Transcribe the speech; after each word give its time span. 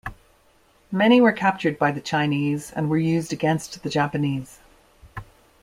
Many 0.91 1.21
were 1.21 1.31
captured 1.31 1.77
by 1.77 1.91
the 1.91 2.01
Chinese 2.01 2.71
and 2.71 2.89
were 2.89 2.97
used 2.97 3.31
against 3.31 3.83
the 3.83 3.89
Japanese. 3.91 4.57